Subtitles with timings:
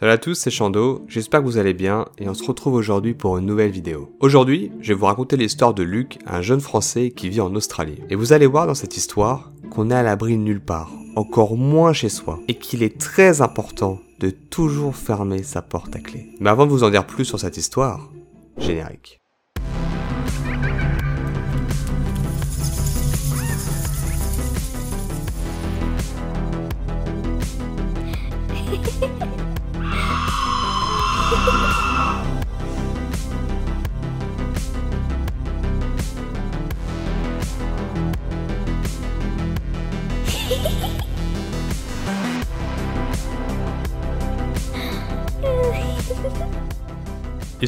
[0.00, 3.14] Salut à tous, c'est Chando, j'espère que vous allez bien et on se retrouve aujourd'hui
[3.14, 4.14] pour une nouvelle vidéo.
[4.20, 7.98] Aujourd'hui, je vais vous raconter l'histoire de Luc, un jeune français qui vit en Australie.
[8.08, 11.92] Et vous allez voir dans cette histoire qu'on est à l'abri nulle part, encore moins
[11.92, 16.28] chez soi, et qu'il est très important de toujours fermer sa porte à clé.
[16.38, 18.08] Mais avant de vous en dire plus sur cette histoire,
[18.56, 19.20] générique.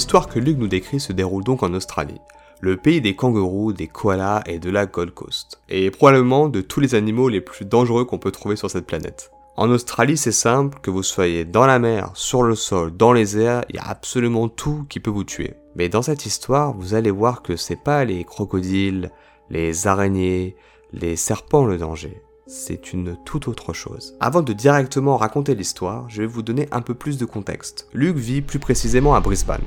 [0.01, 2.23] L'histoire que Luc nous décrit se déroule donc en Australie,
[2.63, 6.81] le pays des kangourous, des koalas et de la Gold Coast, et probablement de tous
[6.81, 9.31] les animaux les plus dangereux qu'on peut trouver sur cette planète.
[9.59, 13.39] En Australie, c'est simple, que vous soyez dans la mer, sur le sol, dans les
[13.39, 15.53] airs, il y a absolument tout qui peut vous tuer.
[15.77, 19.11] Mais dans cette histoire, vous allez voir que c'est pas les crocodiles,
[19.51, 20.57] les araignées,
[20.95, 22.23] les serpents le danger.
[22.47, 24.17] C'est une toute autre chose.
[24.19, 27.87] Avant de directement raconter l'histoire, je vais vous donner un peu plus de contexte.
[27.93, 29.63] Luc vit plus précisément à Brisbane,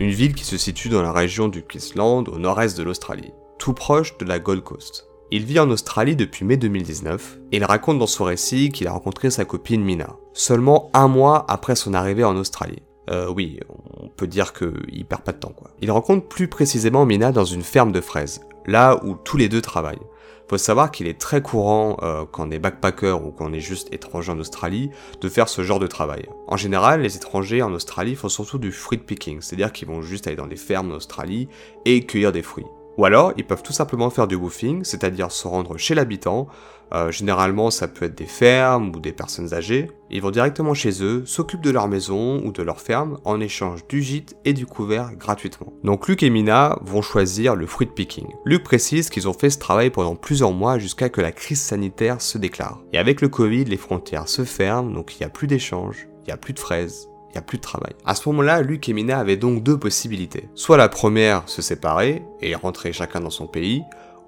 [0.00, 3.74] une ville qui se situe dans la région du Queensland au nord-est de l'Australie, tout
[3.74, 5.06] proche de la Gold Coast.
[5.30, 8.92] Il vit en Australie depuis mai 2019 et il raconte dans son récit qu'il a
[8.92, 12.82] rencontré sa copine Mina, seulement un mois après son arrivée en Australie.
[13.10, 13.60] Euh, oui,
[14.00, 15.70] on peut dire qu'il perd pas de temps quoi.
[15.82, 19.60] Il rencontre plus précisément Mina dans une ferme de fraises, là où tous les deux
[19.60, 19.98] travaillent.
[20.50, 23.60] Faut savoir qu'il est très courant euh, quand on est backpacker ou quand on est
[23.60, 26.26] juste étranger en Australie de faire ce genre de travail.
[26.48, 30.26] En général, les étrangers en Australie font surtout du fruit picking, c'est-à-dire qu'ils vont juste
[30.26, 31.46] aller dans des fermes en Australie
[31.84, 32.66] et cueillir des fruits.
[32.96, 36.48] Ou alors, ils peuvent tout simplement faire du woofing, c'est-à-dire se rendre chez l'habitant.
[36.92, 39.90] Euh, généralement, ça peut être des fermes ou des personnes âgées.
[40.10, 43.86] Ils vont directement chez eux, s'occupent de leur maison ou de leur ferme en échange
[43.86, 45.72] du gîte et du couvert gratuitement.
[45.84, 48.26] Donc Luc et Mina vont choisir le fruit picking.
[48.44, 52.20] Luc précise qu'ils ont fait ce travail pendant plusieurs mois jusqu'à que la crise sanitaire
[52.20, 52.80] se déclare.
[52.92, 56.26] Et avec le Covid, les frontières se ferment, donc il n'y a plus d'échanges, il
[56.26, 57.92] n'y a plus de fraises, il n'y a plus de travail.
[58.04, 60.48] À ce moment-là, Luc et Mina avaient donc deux possibilités.
[60.54, 63.82] Soit la première, se séparer et rentrer chacun dans son pays,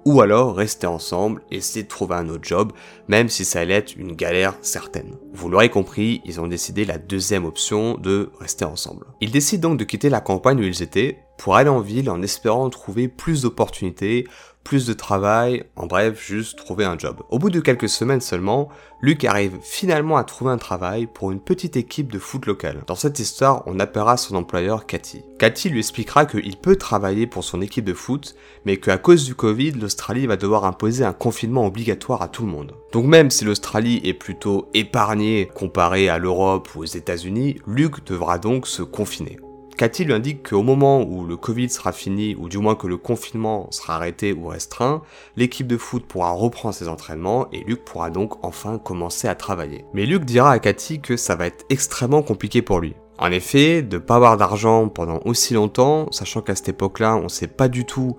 [0.05, 2.73] ou alors rester ensemble et essayer de trouver un autre job,
[3.07, 5.15] même si ça allait être une galère certaine.
[5.33, 9.05] Vous l'aurez compris, ils ont décidé la deuxième option de rester ensemble.
[9.21, 12.21] Ils décident donc de quitter la campagne où ils étaient pour aller en ville en
[12.21, 14.25] espérant trouver plus d'opportunités,
[14.63, 17.21] plus de travail, en bref, juste trouver un job.
[17.29, 18.69] Au bout de quelques semaines seulement,
[19.01, 22.83] Luc arrive finalement à trouver un travail pour une petite équipe de foot local.
[22.87, 25.21] Dans cette histoire, on appellera son employeur Cathy.
[25.37, 28.35] Cathy lui expliquera qu'il peut travailler pour son équipe de foot,
[28.65, 32.51] mais qu'à cause du Covid, l'Australie va devoir imposer un confinement obligatoire à tout le
[32.51, 32.73] monde.
[32.93, 38.37] Donc même si l'Australie est plutôt épargnée comparée à l'Europe ou aux États-Unis, Luc devra
[38.37, 39.39] donc se confiner.
[39.75, 42.97] Cathy lui indique qu'au moment où le Covid sera fini, ou du moins que le
[42.97, 45.01] confinement sera arrêté ou restreint,
[45.35, 49.85] l'équipe de foot pourra reprendre ses entraînements et Luc pourra donc enfin commencer à travailler.
[49.93, 52.95] Mais Luc dira à Cathy que ça va être extrêmement compliqué pour lui.
[53.19, 57.47] En effet, de pas avoir d'argent pendant aussi longtemps, sachant qu'à cette époque-là, on sait
[57.47, 58.17] pas du tout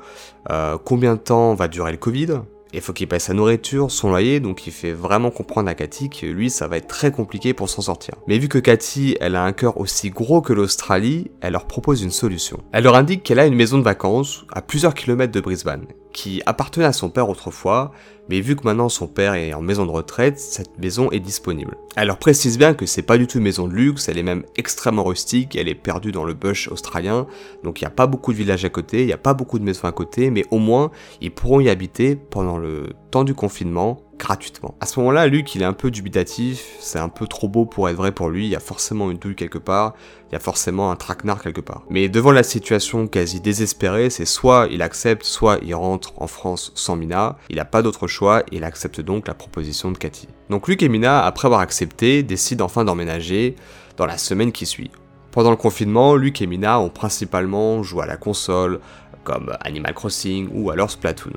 [0.50, 2.40] euh, combien de temps va durer le Covid,
[2.74, 6.10] il faut qu'il paye sa nourriture, son loyer, donc il fait vraiment comprendre à Cathy
[6.10, 8.14] que lui, ça va être très compliqué pour s'en sortir.
[8.26, 12.02] Mais vu que Cathy, elle a un cœur aussi gros que l'Australie, elle leur propose
[12.02, 12.58] une solution.
[12.72, 16.40] Elle leur indique qu'elle a une maison de vacances à plusieurs kilomètres de Brisbane, qui
[16.46, 17.90] appartenait à son père autrefois,
[18.30, 21.76] mais vu que maintenant son père est en maison de retraite, cette maison est disponible.
[22.02, 24.44] Leur précise bien que c'est pas du tout une maison de luxe, elle est même
[24.56, 27.26] extrêmement rustique, elle est perdue dans le bush australien,
[27.64, 29.58] donc il n'y a pas beaucoup de villages à côté, il n'y a pas beaucoup
[29.58, 33.34] de maisons à côté, mais au moins ils pourront y habiter pendant le temps du
[33.34, 34.76] confinement gratuitement.
[34.80, 37.88] À ce moment-là, Luc, il est un peu dubitatif, c'est un peu trop beau pour
[37.88, 39.94] être vrai pour lui, il y a forcément une douille quelque part,
[40.30, 41.82] il y a forcément un traquenard quelque part.
[41.90, 46.72] Mais devant la situation quasi désespérée, c'est soit il accepte, soit il rentre en France
[46.74, 50.28] sans Mina, il n'a pas d'autre choix et il accepte donc la proposition de Cathy.
[50.50, 53.56] Donc Luc et Mina, après avoir accepté, décident enfin d'emménager
[53.96, 54.90] dans la semaine qui suit.
[55.30, 58.78] Pendant le confinement, Luc et Mina ont principalement joué à la console,
[59.24, 61.32] comme Animal Crossing ou alors Splatoon.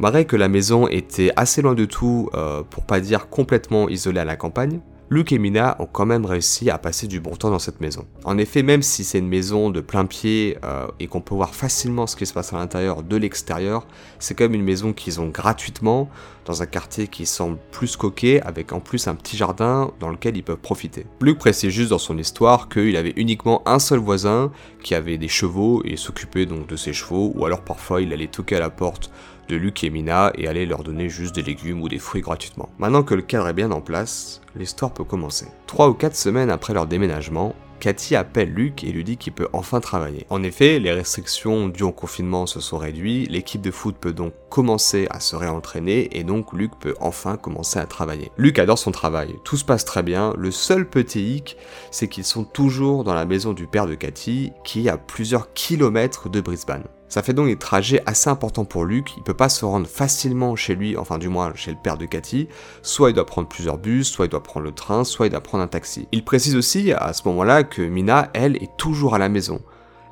[0.00, 4.20] Malgré que la maison était assez loin de tout, euh, pour pas dire complètement isolée
[4.20, 4.80] à la campagne,
[5.10, 8.06] Luke et Mina ont quand même réussi à passer du bon temps dans cette maison.
[8.24, 11.54] En effet, même si c'est une maison de plein pied euh, et qu'on peut voir
[11.54, 13.86] facilement ce qui se passe à l'intérieur de l'extérieur,
[14.20, 16.08] c'est quand même une maison qu'ils ont gratuitement
[16.46, 20.36] dans un quartier qui semble plus coquet avec en plus un petit jardin dans lequel
[20.36, 21.04] ils peuvent profiter.
[21.20, 24.50] Luke précise juste dans son histoire qu'il avait uniquement un seul voisin
[24.82, 28.28] qui avait des chevaux et s'occupait donc de ses chevaux ou alors parfois il allait
[28.28, 29.10] toquer à la porte
[29.50, 32.68] de Luc et Mina et aller leur donner juste des légumes ou des fruits gratuitement.
[32.78, 35.46] Maintenant que le cadre est bien en place, l'histoire peut commencer.
[35.66, 39.48] Trois ou quatre semaines après leur déménagement, Cathy appelle Luc et lui dit qu'il peut
[39.52, 40.26] enfin travailler.
[40.28, 44.34] En effet, les restrictions dues au confinement se sont réduites, l'équipe de foot peut donc
[44.50, 48.30] commencer à se réentraîner et donc Luc peut enfin commencer à travailler.
[48.36, 51.56] Luc adore son travail, tout se passe très bien, le seul petit hic,
[51.90, 55.54] c'est qu'ils sont toujours dans la maison du père de Cathy qui est à plusieurs
[55.54, 56.84] kilomètres de Brisbane.
[57.10, 60.54] Ça fait donc des trajets assez importants pour Luc, il peut pas se rendre facilement
[60.54, 62.46] chez lui, enfin du moins chez le père de Cathy,
[62.82, 65.40] soit il doit prendre plusieurs bus, soit il doit prendre le train, soit il doit
[65.40, 66.06] prendre un taxi.
[66.12, 69.60] Il précise aussi à ce moment-là que Mina, elle, est toujours à la maison.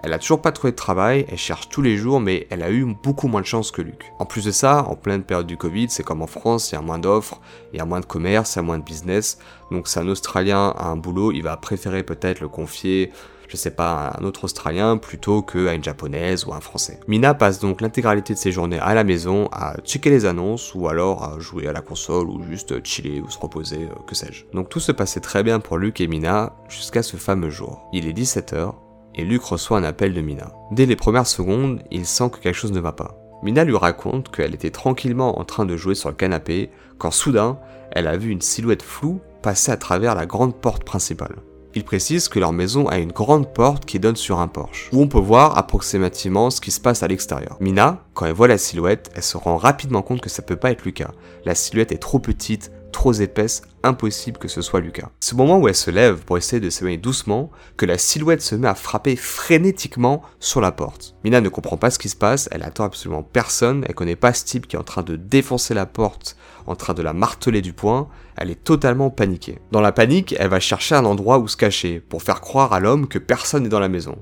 [0.03, 2.71] Elle a toujours pas trouvé de travail, elle cherche tous les jours, mais elle a
[2.71, 4.13] eu beaucoup moins de chance que Luc.
[4.19, 6.79] En plus de ça, en pleine période du Covid, c'est comme en France, il y
[6.79, 7.41] a moins d'offres,
[7.73, 9.39] il y a moins de commerce, il y a moins de business.
[9.71, 13.13] Donc si un Australien a un boulot, il va préférer peut-être le confier
[13.49, 17.01] je sais pas, un autre Australien plutôt qu'à une Japonaise ou un Français.
[17.09, 20.89] Mina passe donc l'intégralité de ses journées à la maison à checker les annonces ou
[20.89, 24.45] alors à jouer à la console ou juste chiller ou se reposer, euh, que sais-je.
[24.53, 27.89] Donc tout se passait très bien pour Luc et Mina jusqu'à ce fameux jour.
[27.93, 28.75] Il est 17h
[29.19, 30.53] et Luc reçoit un appel de Mina.
[30.71, 33.19] Dès les premières secondes, il sent que quelque chose ne va pas.
[33.43, 37.59] Mina lui raconte qu'elle était tranquillement en train de jouer sur le canapé quand soudain,
[37.93, 41.37] elle a vu une silhouette floue passer à travers la grande porte principale.
[41.75, 45.01] Il précise que leur maison a une grande porte qui donne sur un porche, où
[45.03, 47.57] on peut voir approximativement ce qui se passe à l'extérieur.
[47.61, 50.71] Mina, quand elle voit la silhouette, elle se rend rapidement compte que ça peut pas
[50.71, 51.13] être Lucas.
[51.45, 55.11] La silhouette est trop petite, trop épaisse, impossible que ce soit Lucas.
[55.21, 58.43] C'est au moment où elle se lève pour essayer de s'éloigner doucement que la silhouette
[58.43, 61.15] se met à frapper frénétiquement sur la porte.
[61.25, 64.33] Mina ne comprend pas ce qui se passe, elle attend absolument personne, elle connaît pas
[64.33, 66.37] ce type qui est en train de défoncer la porte,
[66.67, 69.59] en train de la marteler du poing, elle est totalement paniquée.
[69.73, 72.81] Dans la panique, elle va chercher un endroit où se cacher, pour faire croire à
[72.81, 74.17] l'homme que personne n'est dans la maison.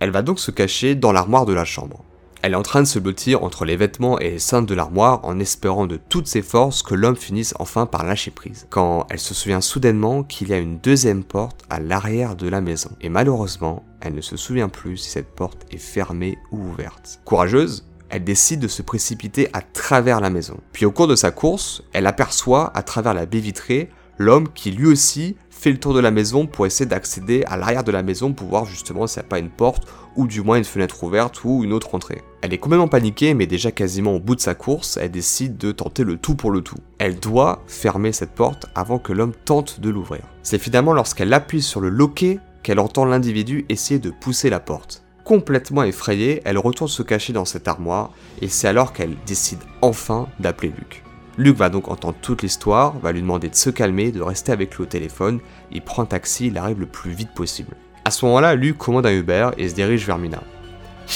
[0.00, 2.04] Elle va donc se cacher dans l'armoire de la chambre.
[2.44, 5.20] Elle est en train de se blottir entre les vêtements et les cintres de l'armoire
[5.22, 8.66] en espérant de toutes ses forces que l'homme finisse enfin par lâcher prise.
[8.68, 12.60] Quand elle se souvient soudainement qu'il y a une deuxième porte à l'arrière de la
[12.60, 12.90] maison.
[13.00, 17.20] Et malheureusement, elle ne se souvient plus si cette porte est fermée ou ouverte.
[17.24, 20.58] Courageuse, elle décide de se précipiter à travers la maison.
[20.72, 24.72] Puis au cours de sa course, elle aperçoit à travers la baie vitrée l'homme qui
[24.72, 28.02] lui aussi fait le tour de la maison pour essayer d'accéder à l'arrière de la
[28.02, 29.86] maison pour voir justement s'il n'y a pas une porte
[30.16, 32.22] ou du moins une fenêtre ouverte ou une autre entrée.
[32.40, 35.70] Elle est complètement paniquée mais déjà quasiment au bout de sa course, elle décide de
[35.70, 36.78] tenter le tout pour le tout.
[36.98, 40.22] Elle doit fermer cette porte avant que l'homme tente de l'ouvrir.
[40.42, 45.04] C'est finalement lorsqu'elle appuie sur le loquet qu'elle entend l'individu essayer de pousser la porte.
[45.22, 48.10] Complètement effrayée, elle retourne se cacher dans cette armoire
[48.40, 51.04] et c'est alors qu'elle décide enfin d'appeler Luc.
[51.38, 54.74] Luc va donc entendre toute l'histoire, va lui demander de se calmer, de rester avec
[54.74, 55.40] lui au téléphone,
[55.70, 57.74] il prend taxi, il arrive le plus vite possible.
[58.04, 60.42] À ce moment-là, Luc commande un Uber et se dirige vers Mina.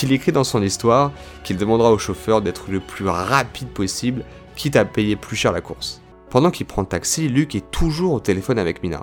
[0.03, 1.13] Il écrit dans son histoire
[1.45, 4.25] qu'il demandera au chauffeur d'être le plus rapide possible,
[4.55, 6.01] quitte à payer plus cher la course.
[6.31, 9.03] Pendant qu'il prend taxi, Luc est toujours au téléphone avec Mina.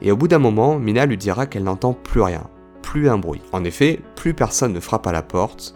[0.00, 2.48] Et au bout d'un moment, Mina lui dira qu'elle n'entend plus rien,
[2.82, 3.42] plus un bruit.
[3.52, 5.74] En effet, plus personne ne frappe à la porte,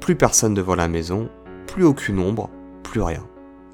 [0.00, 1.28] plus personne devant la maison,
[1.66, 2.50] plus aucune ombre,
[2.82, 3.24] plus rien.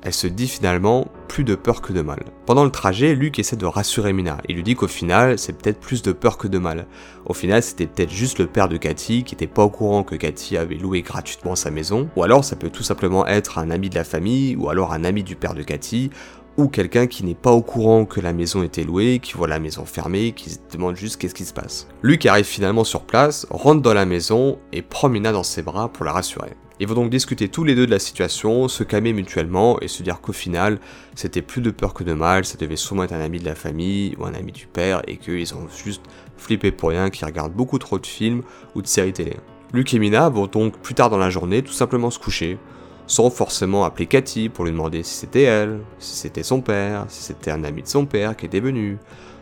[0.06, 2.20] Elle se dit finalement plus de peur que de mal.
[2.46, 4.38] Pendant le trajet, Luc essaie de rassurer Mina.
[4.48, 6.86] Il lui dit qu'au final, c'est peut-être plus de peur que de mal.
[7.24, 10.14] Au final, c'était peut-être juste le père de Cathy qui était pas au courant que
[10.14, 12.08] Cathy avait loué gratuitement sa maison.
[12.14, 15.02] Ou alors, ça peut tout simplement être un ami de la famille, ou alors un
[15.02, 16.10] ami du père de Cathy,
[16.56, 19.58] ou quelqu'un qui n'est pas au courant que la maison était louée, qui voit la
[19.58, 21.88] maison fermée, qui se demande juste qu'est-ce qui se passe.
[22.02, 25.88] Luc arrive finalement sur place, rentre dans la maison et prend Mina dans ses bras
[25.88, 26.52] pour la rassurer.
[26.78, 30.02] Ils vont donc discuter tous les deux de la situation, se calmer mutuellement et se
[30.02, 30.78] dire qu'au final,
[31.14, 33.54] c'était plus de peur que de mal, ça devait sûrement être un ami de la
[33.54, 36.02] famille ou un ami du père et qu'ils ont juste
[36.36, 38.42] flippé pour rien, qu'ils regardent beaucoup trop de films
[38.74, 39.36] ou de séries télé.
[39.72, 42.58] Luc et Mina vont donc plus tard dans la journée tout simplement se coucher,
[43.06, 47.22] sans forcément appeler Cathy pour lui demander si c'était elle, si c'était son père, si
[47.22, 48.98] c'était un ami de son père qui était venu,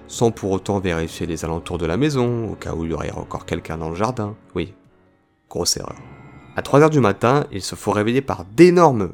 [0.07, 3.11] sans pour autant vérifier les alentours de la maison, au cas où il y aurait
[3.11, 4.37] encore quelqu'un dans le jardin.
[4.55, 4.73] Oui,
[5.49, 5.97] grosse erreur.
[6.57, 9.11] À 3h du matin, il se faut réveiller par d'énormes...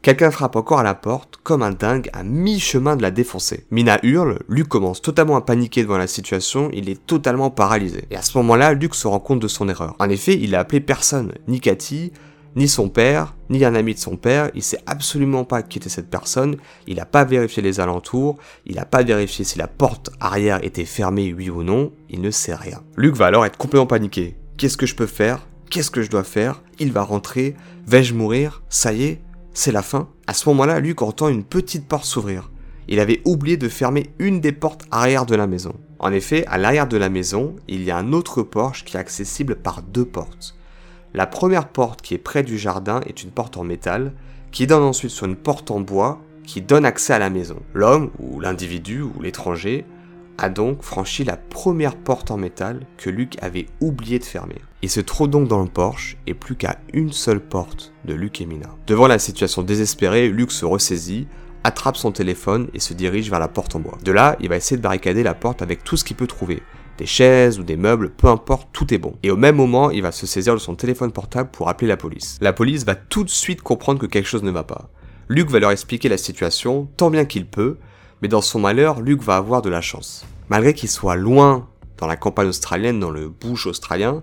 [0.00, 3.66] Quelqu'un frappe encore à la porte, comme un dingue, à mi-chemin de la défoncer.
[3.70, 8.04] Mina hurle, Luc commence totalement à paniquer devant la situation, il est totalement paralysé.
[8.10, 9.96] Et à ce moment-là, Luc se rend compte de son erreur.
[9.98, 12.14] En effet, il a appelé personne, ni Cathy,
[12.56, 15.90] ni son père, ni un ami de son père, il sait absolument pas qui était
[15.90, 20.08] cette personne, il n'a pas vérifié les alentours, il n'a pas vérifié si la porte
[20.20, 22.80] arrière était fermée oui ou non, il ne sait rien.
[22.96, 24.36] Luc va alors être complètement paniqué.
[24.56, 25.46] Qu'est-ce que je peux faire?
[25.70, 26.62] Qu'est-ce que je dois faire?
[26.80, 27.54] Il va rentrer.
[27.86, 28.60] Vais-je mourir?
[28.68, 29.22] Ça y est
[29.54, 32.50] C'est la fin À ce moment-là, Luc entend une petite porte s'ouvrir.
[32.88, 35.74] Il avait oublié de fermer une des portes arrière de la maison.
[36.00, 39.00] En effet, à l'arrière de la maison, il y a un autre porche qui est
[39.00, 40.56] accessible par deux portes.
[41.14, 44.12] La première porte qui est près du jardin est une porte en métal,
[44.50, 47.62] qui donne ensuite sur une porte en bois qui donne accès à la maison.
[47.74, 49.84] L'homme, ou l'individu, ou l'étranger,
[50.40, 54.56] a donc franchi la première porte en métal que Luc avait oublié de fermer.
[54.82, 58.40] Il se trouve donc dans le Porsche et plus qu'à une seule porte de Luc
[58.40, 58.70] et Mina.
[58.86, 61.28] Devant la situation désespérée, Luc se ressaisit,
[61.62, 63.98] attrape son téléphone et se dirige vers la porte en bois.
[64.02, 66.62] De là, il va essayer de barricader la porte avec tout ce qu'il peut trouver.
[66.96, 69.16] Des chaises ou des meubles, peu importe, tout est bon.
[69.22, 71.98] Et au même moment, il va se saisir de son téléphone portable pour appeler la
[71.98, 72.38] police.
[72.40, 74.88] La police va tout de suite comprendre que quelque chose ne va pas.
[75.28, 77.76] Luc va leur expliquer la situation tant bien qu'il peut,
[78.22, 80.24] mais dans son malheur, Luc va avoir de la chance.
[80.48, 84.20] Malgré qu'il soit loin dans la campagne australienne, dans le bush australien,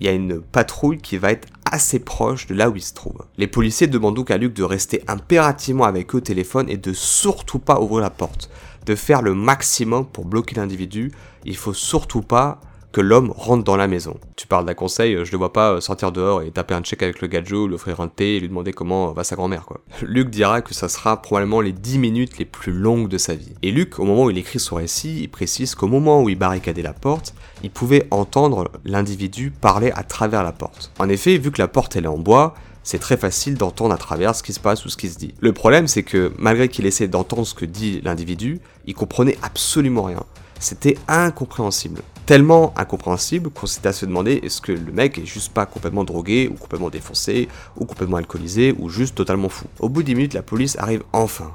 [0.00, 2.94] il y a une patrouille qui va être assez proche de là où il se
[2.94, 3.24] trouve.
[3.36, 6.92] Les policiers demandent donc à Luc de rester impérativement avec eux au téléphone et de
[6.92, 8.50] surtout pas ouvrir la porte,
[8.86, 11.12] de faire le maximum pour bloquer l'individu.
[11.44, 12.60] Il faut surtout pas
[12.92, 14.18] que l'homme rentre dans la maison.
[14.36, 17.20] Tu parles d'un conseil, je le vois pas sortir dehors et taper un check avec
[17.20, 19.80] le gadjo, lui offrir un thé et lui demander comment va sa grand-mère quoi.
[20.02, 23.54] Luc dira que ça sera probablement les 10 minutes les plus longues de sa vie.
[23.62, 26.36] Et Luc, au moment où il écrit son récit, il précise qu'au moment où il
[26.36, 30.92] barricadait la porte, il pouvait entendre l'individu parler à travers la porte.
[30.98, 33.98] En effet, vu que la porte elle est en bois, c'est très facile d'entendre à
[33.98, 35.34] travers ce qui se passe ou ce qui se dit.
[35.40, 40.02] Le problème, c'est que malgré qu'il essaie d'entendre ce que dit l'individu, il comprenait absolument
[40.02, 40.24] rien.
[40.60, 45.52] C'était incompréhensible tellement incompréhensible qu'on s'était à se demander est-ce que le mec est juste
[45.52, 49.66] pas complètement drogué, ou complètement défoncé, ou complètement alcoolisé, ou juste totalement fou.
[49.80, 51.52] Au bout de minutes, la police arrive enfin.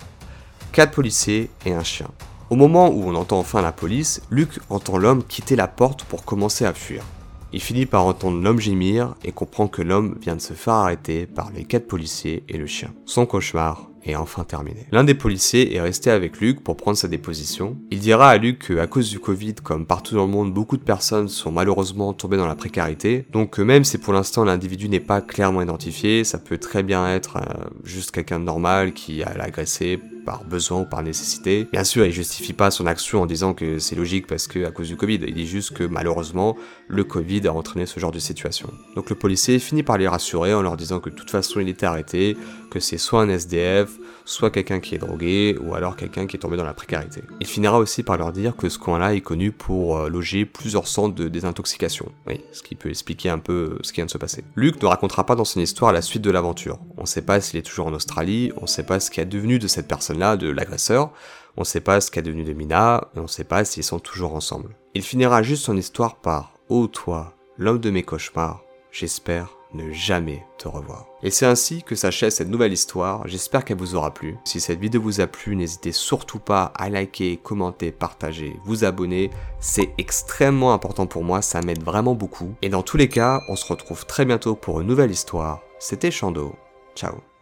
[0.73, 2.09] Quatre policiers et un chien.
[2.49, 6.25] Au moment où on entend enfin la police, Luc entend l'homme quitter la porte pour
[6.25, 7.05] commencer à fuir.
[7.53, 11.25] Il finit par entendre l'homme gémir et comprend que l'homme vient de se faire arrêter
[11.25, 12.93] par les quatre policiers et le chien.
[13.05, 14.87] Son cauchemar est enfin terminé.
[14.91, 17.77] L'un des policiers est resté avec Luc pour prendre sa déposition.
[17.91, 20.83] Il dira à Luc qu'à cause du Covid, comme partout dans le monde, beaucoup de
[20.83, 23.25] personnes sont malheureusement tombées dans la précarité.
[23.31, 27.37] Donc même si pour l'instant l'individu n'est pas clairement identifié, ça peut très bien être
[27.37, 31.67] euh, juste quelqu'un de normal qui a agressé par besoin ou par nécessité.
[31.71, 34.71] Bien sûr, il justifie pas son action en disant que c'est logique parce que à
[34.71, 35.19] cause du Covid.
[35.27, 36.57] Il dit juste que malheureusement,
[36.87, 38.69] le Covid a entraîné ce genre de situation.
[38.95, 41.69] Donc le policier finit par les rassurer en leur disant que de toute façon il
[41.69, 42.35] était arrêté,
[42.71, 43.94] que c'est soit un SDF,
[44.25, 47.21] soit quelqu'un qui est drogué, ou alors quelqu'un qui est tombé dans la précarité.
[47.39, 50.87] Il finira aussi par leur dire que ce coin-là est connu pour euh, loger plusieurs
[50.87, 52.11] centres de désintoxication.
[52.27, 54.43] Oui, ce qui peut expliquer un peu ce qui vient de se passer.
[54.55, 56.79] Luc ne racontera pas dans son histoire la suite de l'aventure.
[56.97, 59.19] On ne sait pas s'il est toujours en Australie, on ne sait pas ce qui
[59.19, 61.11] est devenu de cette personne-là, de l'agresseur,
[61.57, 63.63] on ne sait pas ce qui est devenu de Mina, et on ne sait pas
[63.63, 64.75] s'ils sont toujours ensemble.
[64.93, 70.45] Il finira juste son histoire par Oh toi, l'homme de mes cauchemars, j'espère ne jamais
[70.57, 71.05] te revoir.
[71.21, 74.37] Et c'est ainsi que s'achève cette nouvelle histoire, j'espère qu'elle vous aura plu.
[74.45, 79.29] Si cette vidéo vous a plu, n'hésitez surtout pas à liker, commenter, partager, vous abonner,
[79.59, 82.55] c'est extrêmement important pour moi, ça m'aide vraiment beaucoup.
[82.61, 85.61] Et dans tous les cas, on se retrouve très bientôt pour une nouvelle histoire.
[85.79, 86.55] C'était Chando,
[86.95, 87.34] ciao